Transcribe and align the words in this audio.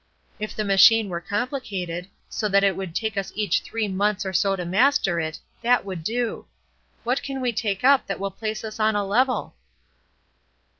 If 0.39 0.55
the 0.55 0.65
machine 0.65 1.09
were 1.09 1.21
complicated, 1.21 2.09
so 2.27 2.49
that 2.49 2.63
it 2.63 2.75
would 2.75 2.95
take 2.95 3.17
us 3.17 3.31
each 3.35 3.61
three 3.61 3.87
months 3.87 4.25
or 4.25 4.33
so 4.33 4.55
to 4.55 4.65
master 4.65 5.19
it, 5.19 5.39
that 5.61 5.85
would 5.85 6.03
do. 6.03 6.47
What 7.03 7.21
can 7.21 7.39
we 7.39 7.53
take 7.53 7.83
up 7.83 8.07
that 8.07 8.19
will 8.19 8.31
place 8.31 8.63
us 8.63 8.79
on 8.79 8.95
a 8.95 9.05
level?" 9.05 9.53